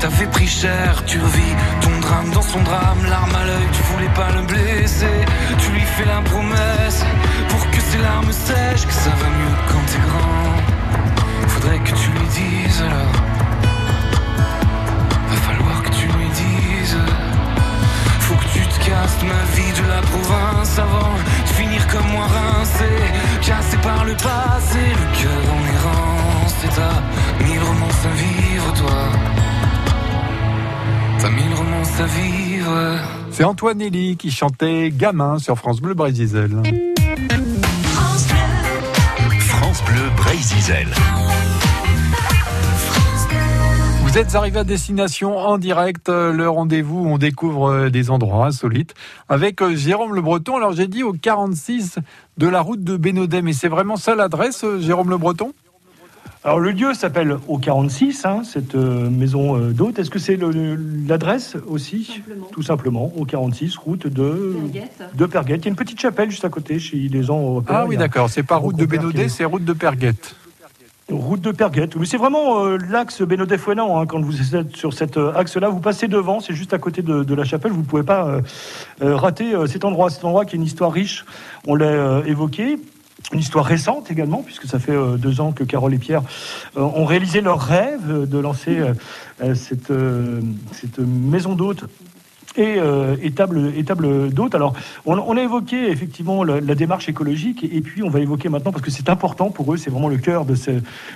T'avais 0.00 0.26
pris 0.26 0.46
cher, 0.46 1.02
tu 1.06 1.18
revis 1.18 1.54
ton 1.80 1.98
drame 2.00 2.30
dans 2.30 2.42
son 2.42 2.62
drame, 2.62 3.04
l'arme 3.08 3.34
à 3.34 3.44
l'œil, 3.44 3.68
tu 3.72 3.82
voulais 3.92 4.12
pas 4.14 4.30
le 4.32 4.42
blesser. 4.42 5.18
Tu 5.58 5.70
lui 5.70 5.80
fais 5.80 6.04
la 6.04 6.20
promesse 6.20 7.04
pour 7.48 7.70
que 7.70 7.80
ses 7.80 7.98
larmes 7.98 8.32
sèchent, 8.32 8.86
que 8.86 8.92
ça 8.92 9.10
va 9.10 9.28
mieux 9.38 9.56
quand 9.68 9.84
t'es 9.86 10.02
grand. 10.08 11.48
Faudrait 11.48 11.78
que 11.78 11.92
tu 11.92 12.10
lui 12.10 12.28
dises 12.28 12.82
alors. 12.82 13.16
Va 15.30 15.36
falloir 15.48 15.82
que 15.82 15.90
tu 15.90 16.06
lui 16.06 16.28
dises. 16.28 16.98
Faut 18.20 18.36
que 18.36 18.48
tu 18.52 18.60
te 18.60 18.78
casses 18.84 19.22
ma 19.22 19.42
vie 19.56 19.72
de 19.80 19.88
la 19.88 20.02
province 20.02 20.78
avant 20.78 21.14
de 21.44 21.48
finir 21.48 21.86
comme 21.88 22.08
moi 22.12 22.26
rincé, 22.26 22.90
cassé 23.40 23.76
par 23.78 24.04
le 24.04 24.14
passé, 24.14 24.80
le 25.00 25.06
cœur 25.18 25.44
en 25.56 25.62
errance. 25.76 26.54
C'est 26.60 26.74
ta 26.74 27.44
mille 27.44 27.62
romances 27.62 28.04
à 28.04 28.14
vivre, 28.14 28.72
toi 28.74 29.23
à 31.24 32.06
vivre. 32.06 32.98
C'est 33.30 33.44
Antoine 33.44 33.80
Elie 33.80 34.18
qui 34.18 34.30
chantait 34.30 34.90
Gamin 34.94 35.38
sur 35.38 35.56
France 35.56 35.80
Bleu 35.80 35.94
Brésil. 35.94 36.28
France 37.86 38.28
Bleu, 38.28 39.40
France 39.40 39.82
Bleu 39.84 40.02
Vous 44.02 44.18
êtes 44.18 44.34
arrivé 44.34 44.58
à 44.58 44.64
destination 44.64 45.38
en 45.38 45.56
direct, 45.56 46.10
euh, 46.10 46.30
le 46.30 46.48
rendez-vous 46.50 47.04
où 47.04 47.06
on 47.06 47.16
découvre 47.16 47.70
euh, 47.70 47.90
des 47.90 48.10
endroits 48.10 48.48
insolites 48.48 48.94
avec 49.30 49.62
euh, 49.62 49.74
Jérôme 49.74 50.14
Le 50.14 50.20
Breton. 50.20 50.56
Alors 50.58 50.72
j'ai 50.72 50.88
dit 50.88 51.02
au 51.02 51.14
46 51.14 52.00
de 52.36 52.46
la 52.46 52.60
route 52.60 52.84
de 52.84 52.98
Bénodet, 52.98 53.40
mais 53.40 53.54
c'est 53.54 53.68
vraiment 53.68 53.96
ça 53.96 54.14
l'adresse, 54.14 54.64
Jérôme 54.80 55.08
Le 55.08 55.16
Breton? 55.16 55.52
Alors 56.46 56.60
le 56.60 56.72
lieu 56.72 56.92
s'appelle 56.92 57.38
au 57.48 57.56
46, 57.56 58.26
hein, 58.26 58.42
cette 58.44 58.74
euh, 58.74 59.08
maison 59.08 59.56
euh, 59.56 59.70
d'hôte. 59.72 59.98
Est-ce 59.98 60.10
que 60.10 60.18
c'est 60.18 60.38
l'adresse 61.08 61.56
aussi? 61.66 62.04
Simplement. 62.04 62.46
Tout 62.52 62.62
simplement, 62.62 63.12
au 63.16 63.24
46, 63.24 63.76
route 63.78 64.06
de, 64.06 64.52
Perguette. 64.60 65.02
de 65.14 65.26
Perguette. 65.26 65.60
Il 65.62 65.64
y 65.64 65.68
a 65.68 65.70
une 65.70 65.76
petite 65.76 65.98
chapelle 66.00 66.30
juste 66.30 66.44
à 66.44 66.50
côté 66.50 66.78
chez 66.78 66.98
les 66.98 67.22
gens 67.22 67.40
européens. 67.40 67.76
Ah 67.80 67.86
oui, 67.86 67.96
d'accord. 67.96 68.28
C'est 68.28 68.42
pas 68.42 68.56
route 68.56 68.76
de 68.76 68.84
Bénodet, 68.84 69.24
est- 69.24 69.28
c'est 69.30 69.46
route 69.46 69.64
de 69.64 69.72
Perguette. 69.72 70.36
Route 71.10 71.40
de 71.40 71.50
Perguette. 71.52 71.96
Mais 71.96 72.04
c'est 72.06 72.16
vraiment 72.18 72.64
euh, 72.64 72.76
l'axe 72.90 73.22
Bénodet-Fouenan. 73.22 73.98
Hein. 74.00 74.06
Quand 74.06 74.20
vous 74.20 74.54
êtes 74.54 74.76
sur 74.76 74.92
cet 74.92 75.16
euh, 75.16 75.32
axe-là, 75.34 75.68
vous 75.70 75.80
passez 75.80 76.08
devant, 76.08 76.40
c'est 76.40 76.54
juste 76.54 76.74
à 76.74 76.78
côté 76.78 77.00
de, 77.00 77.24
de 77.24 77.34
la 77.34 77.44
chapelle. 77.44 77.72
Vous 77.72 77.80
ne 77.80 77.86
pouvez 77.86 78.02
pas 78.02 78.26
euh, 78.26 78.40
euh, 79.02 79.16
rater 79.16 79.54
euh, 79.54 79.66
cet 79.66 79.84
endroit. 79.86 80.10
Cet 80.10 80.24
endroit 80.26 80.44
qui 80.44 80.56
a 80.56 80.58
une 80.58 80.64
histoire 80.64 80.92
riche, 80.92 81.24
on 81.66 81.74
l'a 81.74 81.86
euh, 81.86 82.24
évoqué. 82.24 82.78
Une 83.32 83.40
histoire 83.40 83.64
récente 83.64 84.10
également, 84.10 84.42
puisque 84.42 84.66
ça 84.66 84.78
fait 84.78 84.92
euh, 84.92 85.16
deux 85.16 85.40
ans 85.40 85.52
que 85.52 85.64
Carole 85.64 85.94
et 85.94 85.98
Pierre 85.98 86.22
euh, 86.76 86.82
ont 86.82 87.06
réalisé 87.06 87.40
leur 87.40 87.60
rêve 87.60 88.28
de 88.28 88.38
lancer 88.38 88.78
euh, 88.78 89.54
cette, 89.54 89.92
cette 90.72 90.98
maison 90.98 91.54
d'hôte 91.54 91.84
et, 92.56 92.78
table, 93.34 93.72
et 93.76 93.82
table 93.82 94.30
d'hôte. 94.30 94.54
Alors, 94.54 94.74
on, 95.06 95.36
a 95.36 95.42
évoqué 95.42 95.90
effectivement 95.90 96.44
la, 96.44 96.74
démarche 96.76 97.08
écologique, 97.08 97.64
et 97.64 97.80
puis 97.80 98.04
on 98.04 98.10
va 98.10 98.20
évoquer 98.20 98.48
maintenant, 98.48 98.70
parce 98.70 98.84
que 98.84 98.92
c'est 98.92 99.08
important 99.08 99.50
pour 99.50 99.74
eux, 99.74 99.76
c'est 99.76 99.90
vraiment 99.90 100.08
le 100.08 100.18
cœur 100.18 100.44
de, 100.44 100.54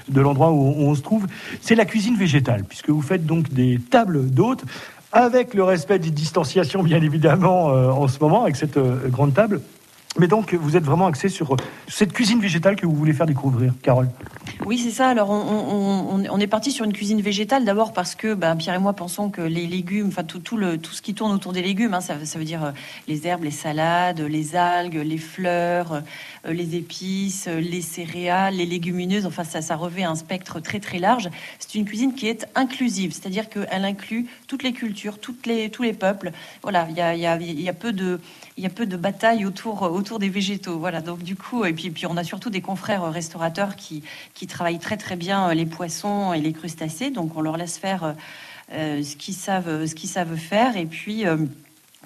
de 0.08 0.20
l'endroit 0.20 0.50
où, 0.50 0.74
on 0.78 0.96
se 0.96 1.02
trouve, 1.02 1.26
c'est 1.60 1.76
la 1.76 1.84
cuisine 1.84 2.16
végétale, 2.16 2.64
puisque 2.64 2.90
vous 2.90 3.02
faites 3.02 3.24
donc 3.24 3.52
des 3.52 3.78
tables 3.78 4.28
d'hôtes, 4.28 4.64
avec 5.12 5.54
le 5.54 5.62
respect 5.62 6.00
des 6.00 6.10
distanciations, 6.10 6.82
bien 6.82 7.00
évidemment, 7.00 7.66
en 7.66 8.08
ce 8.08 8.18
moment, 8.18 8.42
avec 8.42 8.56
cette 8.56 8.78
grande 9.08 9.32
table. 9.32 9.60
Mais 10.18 10.26
donc, 10.26 10.52
vous 10.54 10.76
êtes 10.76 10.82
vraiment 10.82 11.06
axé 11.06 11.28
sur 11.28 11.54
euh, 11.54 11.56
cette 11.86 12.12
cuisine 12.12 12.40
végétale 12.40 12.74
que 12.74 12.86
vous 12.86 12.94
voulez 12.94 13.12
faire 13.12 13.26
découvrir, 13.26 13.72
Carole? 13.82 14.08
Oui, 14.66 14.78
c'est 14.78 14.90
ça. 14.90 15.08
Alors, 15.08 15.30
on, 15.30 16.40
est 16.40 16.46
parti 16.48 16.72
sur 16.72 16.84
une 16.84 16.92
cuisine 16.92 17.20
végétale 17.20 17.64
d'abord 17.64 17.92
parce 17.92 18.14
que 18.14 18.34
ben, 18.34 18.56
Pierre 18.56 18.74
et 18.74 18.78
moi 18.78 18.92
pensons 18.92 19.30
que 19.30 19.40
les 19.40 19.66
légumes, 19.66 20.08
enfin 20.08 20.24
tout, 20.24 20.40
tout, 20.40 20.58
tout 20.78 20.92
ce 20.92 21.00
qui 21.00 21.14
tourne 21.14 21.32
autour 21.32 21.52
des 21.52 21.62
légumes, 21.62 21.94
hein, 21.94 22.00
ça, 22.00 22.14
veut 22.14 22.44
dire 22.44 22.64
euh, 22.64 22.70
les 23.06 23.26
herbes, 23.26 23.44
les 23.44 23.52
salades, 23.52 24.20
les 24.20 24.56
algues, 24.56 25.00
les 25.04 25.18
fleurs, 25.18 26.02
euh, 26.46 26.52
les 26.52 26.74
épices, 26.74 27.46
les 27.46 27.80
céréales, 27.80 28.54
les 28.56 28.66
légumineuses. 28.66 29.26
Enfin, 29.26 29.44
ça, 29.44 29.76
revêt 29.76 30.02
un 30.02 30.16
spectre 30.16 30.60
très 30.60 30.80
très 30.80 30.98
large. 30.98 31.30
C'est 31.60 31.76
une 31.76 31.84
cuisine 31.84 32.14
qui 32.14 32.26
est 32.26 32.46
inclusive, 32.56 33.12
c'est-à-dire 33.12 33.48
qu'elle 33.48 33.84
inclut 33.84 34.26
toutes 34.48 34.64
les 34.64 34.72
cultures, 34.72 35.18
toutes 35.18 35.46
les, 35.46 35.70
tous 35.70 35.84
les 35.84 35.92
peuples. 35.92 36.32
Voilà, 36.62 36.88
il 36.90 37.20
y 37.20 37.68
a, 37.68 37.72
peu 37.72 37.92
de 37.92 38.18
de 38.58 38.96
bataille 38.96 39.44
autour, 39.44 39.82
autour 39.82 40.07
des 40.18 40.30
végétaux. 40.30 40.78
Voilà, 40.78 41.02
donc 41.02 41.22
du 41.22 41.36
coup, 41.36 41.66
et 41.66 41.74
puis, 41.74 41.90
puis 41.90 42.06
on 42.06 42.16
a 42.16 42.24
surtout 42.24 42.48
des 42.48 42.62
confrères 42.62 43.04
euh, 43.04 43.10
restaurateurs 43.10 43.76
qui, 43.76 44.02
qui 44.32 44.46
travaillent 44.46 44.78
très 44.78 44.96
très 44.96 45.16
bien 45.16 45.50
euh, 45.50 45.54
les 45.54 45.66
poissons 45.66 46.32
et 46.32 46.40
les 46.40 46.54
crustacés, 46.54 47.10
donc 47.10 47.36
on 47.36 47.42
leur 47.42 47.58
laisse 47.58 47.76
faire 47.76 48.14
euh, 48.72 49.02
ce 49.02 49.16
qu'ils 49.16 49.34
savent, 49.34 49.84
ce 49.84 49.94
qu'ils 49.94 50.08
savent 50.08 50.36
faire, 50.36 50.78
et 50.78 50.86
puis. 50.86 51.26
euh, 51.26 51.36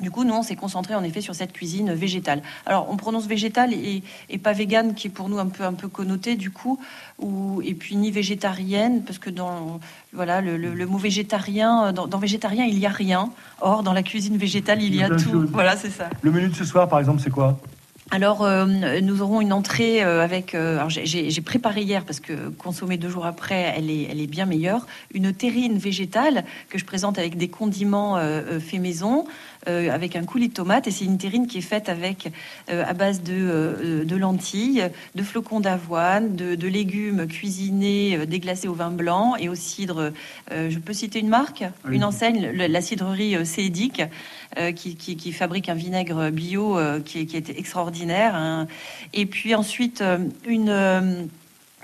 du 0.01 0.11
coup, 0.11 0.25
nous, 0.25 0.33
on 0.33 0.43
s'est 0.43 0.57
concentré 0.57 0.95
en 0.95 1.05
effet 1.05 1.21
sur 1.21 1.35
cette 1.35 1.53
cuisine 1.53 1.93
végétale. 1.93 2.41
Alors, 2.65 2.89
on 2.91 2.97
prononce 2.97 3.27
végétale 3.27 3.75
et, 3.75 4.03
et 4.31 4.39
pas 4.39 4.55
végane, 4.55 4.95
qui 4.95 5.09
est 5.09 5.11
pour 5.11 5.29
nous 5.29 5.39
un 5.39 5.47
peu 5.49 5.65
un 5.65 5.75
peu 5.75 5.87
connoté 5.87 6.35
du 6.35 6.51
coup, 6.51 6.81
ou 7.19 7.61
et 7.63 7.75
puis 7.75 7.97
ni 7.97 8.11
végétarienne, 8.11 9.03
parce 9.05 9.19
que 9.19 9.29
dans 9.29 9.81
voilà 10.15 10.41
le, 10.41 10.57
le- 10.57 10.73
le 10.73 10.87
mot 10.87 10.97
végétarien, 10.97 11.93
dans, 11.93 12.07
dans 12.07 12.19
végétarien 12.19 12.65
il 12.65 12.79
y 12.79 12.87
a 12.87 12.91
rien. 12.91 13.31
Or, 13.61 13.83
dans 13.83 13.93
la 13.93 14.03
cuisine 14.03 14.39
végétale, 14.39 14.83
il 14.83 14.95
y 14.95 15.03
a 15.03 15.11
tout. 15.11 15.47
Voilà, 15.53 15.77
c'est 15.77 15.91
ça. 15.91 16.09
Le 16.23 16.31
menu 16.33 16.49
de 16.49 16.55
ce 16.55 16.65
soir, 16.65 16.89
par 16.89 16.99
exemple, 16.99 17.21
c'est 17.23 17.31
quoi? 17.31 17.61
Alors, 18.15 18.43
euh, 18.45 18.67
nous 19.01 19.23
aurons 19.23 19.41
une 19.41 19.55
entrée 19.55 20.05
euh, 20.05 20.23
avec. 20.23 20.55
euh, 20.55 20.87
j'ai- 20.91 21.41
préparé 21.41 21.81
hier 21.81 22.05
parce 22.05 22.21
que 22.21 22.51
consommée 22.51 22.99
deux 22.99 23.09
jours 23.09 23.25
après, 23.25 23.73
elle 23.75 23.89
est, 23.89 24.07
elle 24.11 24.21
est 24.21 24.27
bien 24.27 24.45
meilleure. 24.45 24.87
Une 25.15 25.33
terrine 25.33 25.79
végétale 25.79 26.45
que 26.69 26.77
je 26.79 26.85
présente 26.85 27.19
avec 27.19 27.39
des 27.39 27.49
condiments 27.49 28.19
euh, 28.19 28.43
euh, 28.43 28.61
faits 28.61 28.81
maison, 28.83 29.25
avec 29.67 30.17
un 30.17 30.25
coulis 30.25 30.49
de 30.49 30.55
tomate. 30.55 30.87
Et 30.87 30.91
c'est 30.91 31.05
une 31.05 31.19
terrine 31.19 31.47
qui 31.47 31.59
est 31.59 31.61
faite 31.61 31.89
avec 31.89 32.33
euh, 32.71 32.85
à 32.87 32.93
base 32.95 33.23
de, 33.23 33.33
euh, 33.33 34.05
de 34.05 34.17
lentilles, 34.17 34.85
de 35.15 35.23
flocons 35.23 35.61
d'avoine, 35.61 36.35
de, 36.37 36.55
de 36.55 36.69
légumes 36.69 37.27
cuisinés, 37.27 38.17
euh, 38.17 38.27
déglacés 38.27 38.69
au 38.69 38.75
vin 38.75 38.91
blanc 38.91 39.37
et 39.37 39.49
au 39.49 39.55
cidre. 39.55 40.13
euh, 40.53 40.71
je 40.71 40.79
peux 40.79 40.93
citer 40.93 41.21
une 41.21 41.29
marque, 41.29 41.65
Oui. 41.87 41.97
une 41.97 42.05
enseigne, 42.05 42.51
la 42.53 42.81
cidrerie 42.81 43.37
euh, 43.37 43.45
Cédic, 43.45 44.03
euh, 44.59 44.73
qui, 44.73 44.97
qui- 44.97 45.17
qui 45.17 45.33
fabrique 45.33 45.69
un 45.69 45.75
vinaigre 45.75 46.31
bio 46.31 46.79
euh, 46.79 47.01
qui, 47.01 47.21
est- 47.21 47.27
qui 47.27 47.37
est 47.37 47.51
extraordinaire. 47.51 48.35
hein. 48.35 48.67
Et 49.15 49.27
puis 49.27 49.55
ensuite, 49.55 50.01
euh, 50.03 50.19
une, 50.47 50.69
euh, 50.69 51.23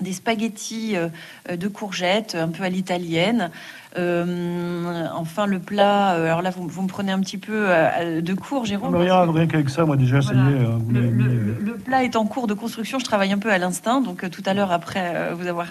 des 0.01 0.13
spaghettis 0.13 0.95
euh, 0.95 1.09
euh, 1.49 1.57
de 1.57 1.67
courgettes, 1.67 2.35
un 2.35 2.47
peu 2.49 2.63
à 2.63 2.69
l'italienne. 2.69 3.51
Euh, 3.97 5.07
enfin, 5.15 5.45
le 5.45 5.59
plat, 5.59 6.13
euh, 6.13 6.25
alors 6.25 6.41
là, 6.41 6.51
vous, 6.51 6.67
vous 6.67 6.81
me 6.83 6.87
prenez 6.87 7.11
un 7.11 7.19
petit 7.19 7.37
peu 7.37 7.65
euh, 7.69 8.21
de 8.21 8.33
cours, 8.33 8.65
Jérôme. 8.65 8.95
Rien, 8.95 9.31
rien 9.31 9.47
qu'avec 9.47 9.69
ça, 9.69 9.85
moi 9.85 9.97
déjà, 9.97 10.21
ça 10.21 10.33
y 10.33 10.35
Voilà. 10.35 10.51
est. 10.51 10.63
vous 10.63 10.91
Le, 10.91 11.73
plat 11.75 12.03
est 12.03 12.15
en 12.15 12.25
cours 12.25 12.47
de 12.47 12.53
construction. 12.53 12.99
Je 12.99 13.05
travaille 13.05 13.31
un 13.31 13.39
peu 13.39 13.51
à 13.51 13.57
l'instinct. 13.57 14.01
Donc 14.01 14.29
tout 14.29 14.43
à 14.45 14.53
l'heure, 14.53 14.71
après 14.71 15.33
vous 15.33 15.47
avoir, 15.47 15.67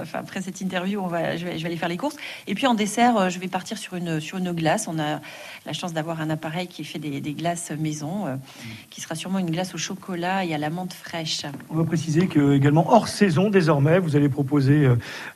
enfin 0.00 0.18
après 0.18 0.42
cette 0.42 0.60
interview, 0.60 1.00
on 1.00 1.06
va, 1.06 1.36
je 1.36 1.44
vais, 1.46 1.56
je 1.56 1.62
vais 1.62 1.68
aller 1.68 1.76
faire 1.76 1.88
les 1.88 1.96
courses. 1.96 2.16
Et 2.46 2.54
puis 2.54 2.66
en 2.66 2.74
dessert, 2.74 3.30
je 3.30 3.38
vais 3.38 3.48
partir 3.48 3.78
sur 3.78 3.94
une 3.94 4.20
sur 4.20 4.38
une 4.38 4.52
glace. 4.52 4.86
On 4.88 4.98
a 4.98 5.20
la 5.66 5.72
chance 5.72 5.92
d'avoir 5.92 6.20
un 6.20 6.30
appareil 6.30 6.66
qui 6.66 6.84
fait 6.84 6.98
des, 6.98 7.20
des 7.20 7.32
glaces 7.32 7.70
maison, 7.70 8.26
euh, 8.26 8.36
qui 8.90 9.00
sera 9.00 9.14
sûrement 9.14 9.38
une 9.38 9.50
glace 9.50 9.74
au 9.74 9.78
chocolat 9.78 10.44
et 10.44 10.54
à 10.54 10.58
la 10.58 10.70
menthe 10.70 10.92
fraîche. 10.92 11.42
On 11.70 11.76
va 11.76 11.84
préciser 11.84 12.26
que 12.26 12.54
également 12.54 12.90
hors 12.92 13.08
saison 13.08 13.50
désormais, 13.50 13.98
vous 13.98 14.16
allez 14.16 14.28
proposer 14.28 14.88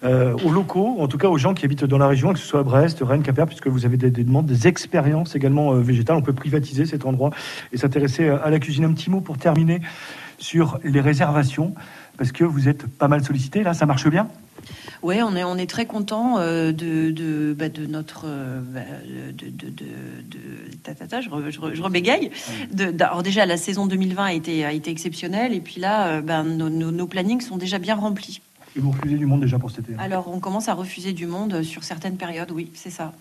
euh, 0.05 0.35
aux 0.45 0.51
locaux, 0.51 0.97
en 0.99 1.09
tout 1.09 1.19
cas 1.19 1.29
aux 1.29 1.39
gens 1.39 1.55
qui 1.55 1.65
habitent 1.65 1.85
dans 1.85 1.99
la 1.99 2.09
région, 2.09 2.26
que 2.33 2.39
ce 2.39 2.47
soit 2.47 2.61
à 2.61 2.63
Brest, 2.63 2.99
Rennes, 3.03 3.23
Quimper, 3.23 3.47
puisque 3.47 3.69
vous 3.69 3.85
avez 3.85 3.97
des, 3.97 4.11
des 4.11 4.25
demandes, 4.25 4.47
des 4.47 4.67
expériences 4.67 5.35
également 5.37 5.73
euh, 5.75 5.81
végétales. 5.81 6.17
On 6.17 6.23
peut 6.23 6.33
privatiser 6.33 6.87
cet 6.87 7.05
endroit 7.05 7.31
et 7.73 7.77
s'intéresser 7.77 8.25
euh, 8.29 8.45
à 8.45 8.51
la 8.51 8.59
cuisine. 8.59 8.85
Un 8.85 8.93
petit 8.93 9.11
mot 9.11 9.21
pour 9.21 9.39
terminer 9.39 9.81
sur 10.39 10.79
les 10.85 11.01
réservations, 11.01 11.75
parce 12.19 12.31
que 12.33 12.45
vous 12.45 12.69
êtes 12.69 12.87
pas 12.87 13.09
mal 13.09 13.25
sollicité. 13.25 13.63
Là, 13.63 13.73
ça 13.75 13.87
marche 13.87 14.07
bien? 14.09 14.29
Ouais, 15.03 15.23
on 15.23 15.37
est 15.37 15.45
on 15.45 15.57
est 15.57 15.69
très 15.71 15.87
content 15.87 16.39
euh, 16.39 16.73
de 16.73 17.11
de, 17.11 17.55
bah, 17.57 17.69
de 17.69 17.87
notre 17.87 18.25
euh, 18.27 18.61
bah, 18.75 18.81
de 19.33 19.49
de 19.51 19.71
de, 19.71 19.87
ta, 20.83 20.95
ta, 20.95 21.07
ta, 21.07 21.21
je, 21.21 21.29
re- 21.29 21.51
je, 21.51 21.61
re- 21.61 21.75
je 21.75 21.83
rebégaye. 21.83 22.31
Alors 23.01 23.23
déjà 23.23 23.47
la 23.47 23.59
saison 23.59 23.87
2020 23.87 24.25
a 24.25 24.33
été 24.33 24.65
a 24.65 24.73
été 24.73 24.91
exceptionnelle 24.91 25.53
et 25.53 25.61
puis 25.61 25.81
là 25.81 26.09
euh, 26.09 26.21
ben, 26.23 26.43
nos, 26.43 26.69
nos, 26.71 26.91
nos 26.91 27.07
plannings 27.07 27.43
sont 27.43 27.59
déjà 27.59 27.79
bien 27.79 27.95
remplis. 27.95 28.41
Et 28.77 28.81
vous 28.81 28.91
refusez 28.91 29.17
du 29.17 29.25
monde 29.25 29.41
déjà 29.41 29.59
pour 29.59 29.71
cet 29.71 29.81
été. 29.89 29.95
hein. 29.95 29.99
Alors 29.99 30.29
on 30.29 30.39
commence 30.39 30.69
à 30.69 30.75
refuser 30.75 31.13
du 31.15 31.27
monde 31.27 31.63
sur 31.63 31.83
certaines 31.83 32.17
périodes, 32.17 32.51
oui, 32.51 32.71
c'est 32.75 32.91
ça. 32.91 33.13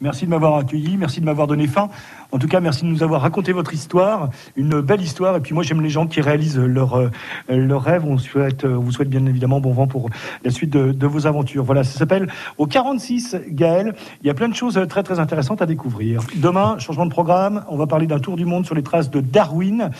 Merci 0.00 0.26
de 0.26 0.30
m'avoir 0.30 0.54
accueilli, 0.56 0.96
merci 0.96 1.20
de 1.20 1.24
m'avoir 1.24 1.48
donné 1.48 1.66
faim. 1.66 1.88
En 2.30 2.38
tout 2.38 2.46
cas, 2.46 2.60
merci 2.60 2.82
de 2.82 2.88
nous 2.88 3.02
avoir 3.02 3.20
raconté 3.22 3.52
votre 3.52 3.74
histoire, 3.74 4.30
une 4.56 4.80
belle 4.80 5.00
histoire. 5.00 5.36
Et 5.36 5.40
puis 5.40 5.54
moi, 5.54 5.62
j'aime 5.64 5.80
les 5.80 5.90
gens 5.90 6.06
qui 6.06 6.20
réalisent 6.20 6.58
leurs 6.58 6.94
euh, 6.94 7.10
leurs 7.48 7.82
rêves. 7.82 8.04
On 8.04 8.16
souhaite, 8.18 8.64
euh, 8.64 8.76
on 8.76 8.80
vous 8.80 8.92
souhaite 8.92 9.08
bien 9.08 9.24
évidemment 9.26 9.60
bon 9.60 9.72
vent 9.72 9.86
pour 9.88 10.08
la 10.44 10.50
suite 10.52 10.70
de, 10.70 10.92
de 10.92 11.06
vos 11.06 11.26
aventures. 11.26 11.64
Voilà, 11.64 11.82
ça 11.82 11.98
s'appelle 11.98 12.30
au 12.58 12.66
46 12.66 13.36
Gaël. 13.50 13.94
Il 14.22 14.26
y 14.26 14.30
a 14.30 14.34
plein 14.34 14.48
de 14.48 14.54
choses 14.54 14.80
très 14.88 15.02
très 15.02 15.18
intéressantes 15.18 15.62
à 15.62 15.66
découvrir. 15.66 16.22
Demain, 16.36 16.78
changement 16.78 17.06
de 17.06 17.10
programme. 17.10 17.64
On 17.68 17.76
va 17.76 17.86
parler 17.88 18.06
d'un 18.06 18.20
tour 18.20 18.36
du 18.36 18.44
monde 18.44 18.66
sur 18.66 18.74
les 18.76 18.82
traces 18.84 19.10
de 19.10 19.20
Darwin. 19.20 19.90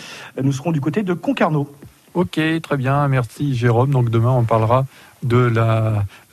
Nous 0.41 0.51
serons 0.53 0.71
du 0.71 0.79
côté 0.79 1.03
de 1.03 1.13
Concarneau. 1.13 1.67
Ok, 2.17 2.39
très 2.63 2.77
bien, 2.77 3.07
merci 3.09 3.55
Jérôme. 3.55 3.91
Donc 3.91 4.09
demain, 4.09 4.31
on 4.31 4.43
parlera 4.43 4.87
de 5.21 5.53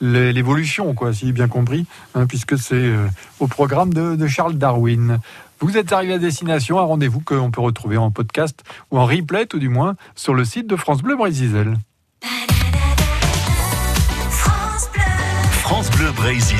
l'évolution, 0.01 0.95
quoi, 0.95 1.13
si 1.13 1.27
j'ai 1.27 1.31
bien 1.31 1.47
compris, 1.47 1.85
hein, 2.15 2.25
puisque 2.25 2.57
c'est 2.57 2.73
euh, 2.73 3.05
au 3.39 3.45
programme 3.45 3.93
de, 3.93 4.15
de 4.15 4.25
Charles 4.25 4.55
Darwin. 4.55 5.19
Vous 5.59 5.77
êtes 5.77 5.93
arrivé 5.93 6.13
à 6.13 6.17
destination, 6.17 6.79
un 6.79 6.85
rendez-vous 6.85 7.19
qu'on 7.19 7.51
peut 7.51 7.61
retrouver 7.61 7.97
en 7.97 8.09
podcast 8.09 8.63
ou 8.89 8.97
en 8.97 9.05
replay, 9.05 9.45
tout 9.45 9.59
du 9.59 9.69
moins, 9.69 9.95
sur 10.15 10.33
le 10.33 10.43
site 10.43 10.65
de 10.65 10.75
France 10.75 11.03
Bleu 11.03 11.15
Brésil. 11.15 11.75
France 15.51 15.91
Bleu 15.91 16.11
Brésil. 16.13 16.57